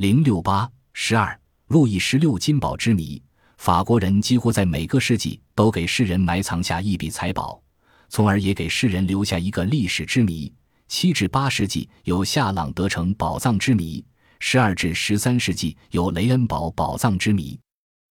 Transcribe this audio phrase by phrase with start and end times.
[0.00, 3.22] 零六八十二，路易十六金宝之谜。
[3.58, 7.62] 法国人几乎在每个世纪都给世人埋藏下一笔财宝，
[8.08, 10.50] 从而也给世人留下一个历史之谜。
[10.88, 14.02] 七至八世纪有夏朗德城宝藏之谜，
[14.38, 17.60] 十二至十三世纪有雷恩堡宝藏之谜，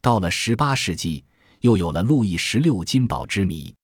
[0.00, 1.22] 到了十八世纪
[1.60, 3.74] 又有了路易十六金宝之谜。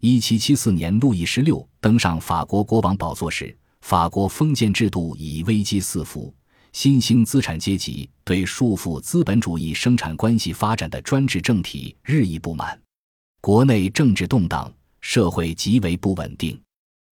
[0.00, 6.34] 一七七四年，路易十六登上法国国王宝座时，法国封建制度已危机四伏。
[6.72, 12.80] 新兴资产阶级对束缚资本主义生产关系发展的专制政体日益不满，
[13.42, 16.58] 国内政治动荡，社会极为不稳定。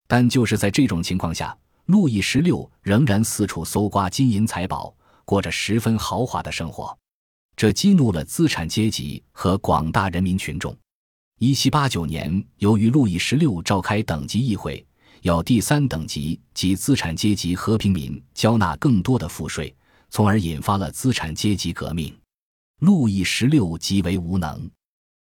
[0.08, 1.56] 但就是在这种情况下，
[1.88, 6.98] 路易十六仍然四处搜刮金银财宝，过着十分豪华的生活，
[7.58, 10.76] 这激怒了资产阶级和广大人民群众。
[11.38, 14.84] 一七八九年，由于路易十六召开等级议会。
[15.22, 19.74] 要第三等级及资产阶级和平民交纳更多的赋税，
[20.10, 22.16] 从而引发了资产阶级革命。
[22.80, 24.70] 路易十六极为无能。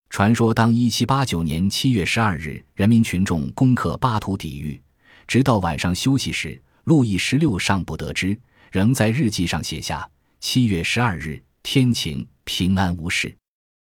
[0.09, 4.80] 传说，当一七八九年七月十二日，人民群众攻克巴图底狱，
[5.28, 8.39] 直到晚上休息时，路易十六尚不得知，
[8.72, 13.36] 仍在日记上写下：“七月十二日，天晴，平安无事。”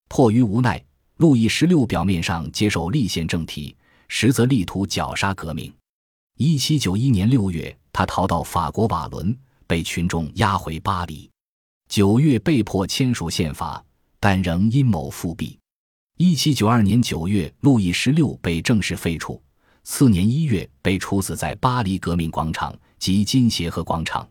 [0.10, 0.84] 迫于无奈，
[1.18, 3.76] 路易十六表面上接受立宪政体，
[4.08, 5.74] 实则力图绞杀革命。
[6.44, 11.30] 一七九一年六月，他逃到法国瓦伦，被群众押回巴黎。
[11.88, 13.86] 九月被迫签署宪法，
[14.20, 15.60] 但仍阴谋复辟。
[16.18, 19.40] 一七九二年九月，路易十六被正式废黜。
[19.84, 24.28] 次年一月，被处死在巴黎革命广场及金协和广场。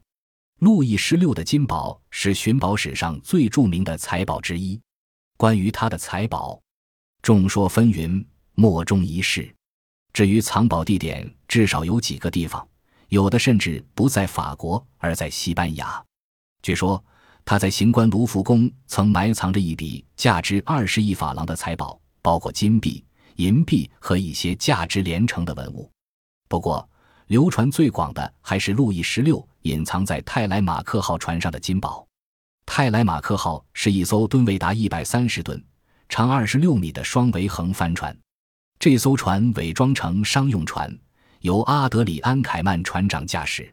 [0.58, 4.80] 路易十六的金宝是寻宝史上最著名的财宝之一。
[5.36, 6.60] 关于他的财宝，
[7.22, 9.54] 众说纷纭，莫衷一是。
[10.12, 12.66] 至于藏宝地点，至少有几个地方，
[13.08, 16.02] 有的甚至不在法国，而在西班牙。
[16.62, 17.02] 据说
[17.44, 23.04] 他在行官卢浮宫曾埋藏着一笔价值二十亿法郎的财宝，包括金币、
[23.36, 25.90] 银币和一些价值连城的文物。
[26.48, 26.88] 不过，
[27.28, 32.06] 流传最广的还是路易十六隐藏在泰莱马克号船上的金宝。
[32.66, 35.64] 泰莱马克号是一艘吨位达一百三十吨、
[36.08, 38.16] 长二十六米的双桅横帆船。
[38.80, 40.90] 这艘船伪装成商用船，
[41.40, 43.70] 由阿德里安·凯曼船长驾驶。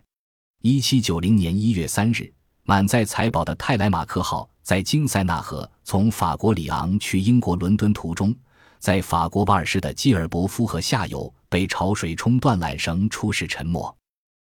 [0.61, 2.29] 一七九零年一月三日，
[2.63, 8.35] 满载财宝的泰莱马克号在金塞纳河从法国里昂去英国伦敦途中，
[8.79, 13.97] 在法国瓦尔市的基尔伯夫河下游被潮水冲断缆绳，出事沉没。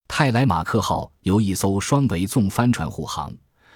[0.09, 3.33] 泰莱马克号由一艘双桅纵帆船护航，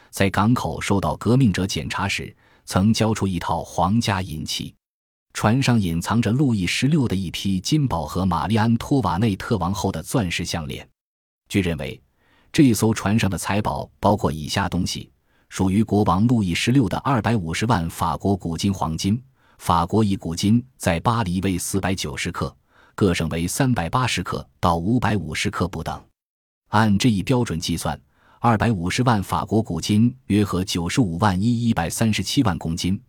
[0.10, 4.76] 在港口受到革命者检查时，曾交出一套皇家银器。
[5.34, 10.88] 船上隐藏着路易十六的一批金宝和玛丽安托瓦内特王后的钻石项链。
[11.50, 12.02] 据认为，
[12.52, 15.12] 这艘船上的财宝包括以下东西：
[15.50, 19.22] 属于国王路易十六的二百五十万法国古金黄金，
[19.58, 22.56] 法国一古金在巴黎为四百九十克，
[22.96, 26.02] 各省为三百八十克到五百五十克不等。
[26.70, 28.00] 按这一标准计算，
[28.40, 33.02] 二百五十万法国古金约合九十五万一一百三十七万公斤。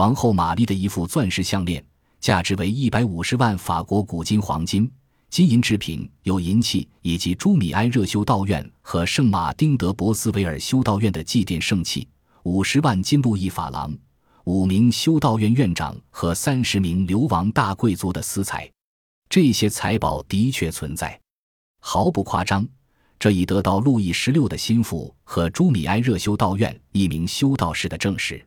[0.00, 1.84] 王后玛丽的一副钻石项链，
[2.20, 4.90] 价值为一百五十万法国古金黄金。
[5.28, 12.08] 金银制品有银器，以及朱米埃热修道院和圣马丁德博斯维尔修道院的祭奠圣器，
[12.44, 13.94] 五十万金路易法郎，
[14.44, 18.66] 五名修道院院长和三十名流亡大贵族的私财。
[19.28, 21.20] 这些财宝的确存在，
[21.82, 22.66] 毫不夸张。
[23.18, 28.42] 这已得到路易十六的心腹和朱米埃热修道院一名修道士的证实。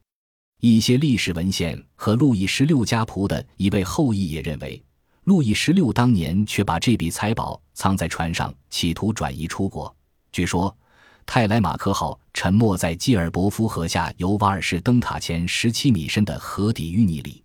[0.66, 4.81] 一些历史文献和路易十六家仆的一位后裔也认为，
[5.25, 9.94] 路易十六当年却把这笔财宝藏在船上，企图转移出国。
[10.31, 10.73] 据说，
[11.25, 17.44] 泰莱马克号沉没在基尔伯夫河下游瓦尔士灯塔前十七米深的河底淤泥里。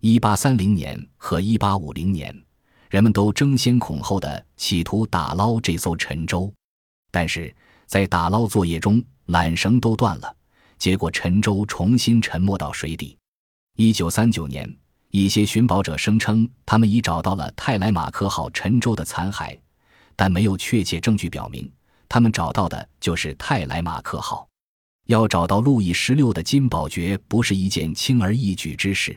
[0.00, 2.32] 一八三零年和一八五零年，
[2.90, 6.54] 人们都争先恐后的企图打捞这艘沉舟，
[7.10, 7.52] 但是
[7.88, 10.36] 在打捞作业中，缆绳都断了。
[10.82, 13.16] 结果，沉舟重新沉没到水底。
[13.76, 14.68] 一九三九年，
[15.12, 19.56] 一些寻宝者声称他们已找到了泰莱马克号沉舟的残骸，
[20.16, 21.70] 但没有确切证据表明
[22.08, 24.48] 他们找到的就是泰莱马克号。
[25.06, 29.16] 要找到路易十六的金宝，爵不是一件轻而易举之事。